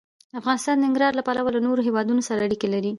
[0.39, 2.89] افغانستان د ننګرهار له پلوه له نورو هېوادونو سره اړیکې لري.